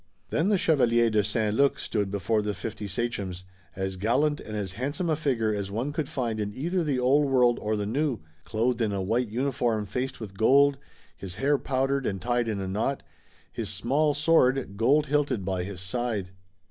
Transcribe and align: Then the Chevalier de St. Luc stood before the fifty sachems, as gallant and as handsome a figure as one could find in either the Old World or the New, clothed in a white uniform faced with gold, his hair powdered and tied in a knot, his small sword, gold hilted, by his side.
Then 0.31 0.47
the 0.47 0.57
Chevalier 0.57 1.11
de 1.11 1.23
St. 1.23 1.55
Luc 1.55 1.77
stood 1.77 2.09
before 2.09 2.41
the 2.41 2.55
fifty 2.55 2.87
sachems, 2.87 3.43
as 3.75 3.97
gallant 3.97 4.39
and 4.39 4.57
as 4.57 4.71
handsome 4.71 5.11
a 5.11 5.15
figure 5.15 5.53
as 5.53 5.69
one 5.69 5.93
could 5.93 6.09
find 6.09 6.39
in 6.39 6.55
either 6.55 6.83
the 6.83 6.97
Old 6.97 7.25
World 7.29 7.59
or 7.61 7.75
the 7.75 7.85
New, 7.85 8.19
clothed 8.43 8.81
in 8.81 8.91
a 8.91 8.99
white 9.03 9.29
uniform 9.29 9.85
faced 9.85 10.19
with 10.19 10.35
gold, 10.35 10.79
his 11.15 11.35
hair 11.35 11.59
powdered 11.59 12.07
and 12.07 12.19
tied 12.19 12.47
in 12.47 12.59
a 12.59 12.67
knot, 12.67 13.03
his 13.53 13.69
small 13.69 14.15
sword, 14.15 14.75
gold 14.75 15.05
hilted, 15.05 15.45
by 15.45 15.61
his 15.63 15.79
side. 15.81 16.31